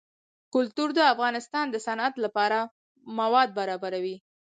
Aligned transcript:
کلتور 0.53 0.89
د 0.95 0.99
افغانستان 1.13 1.65
د 1.71 1.75
صنعت 1.85 2.13
لپاره 2.25 2.59
مواد 3.19 3.49
برابروي. 3.59 4.15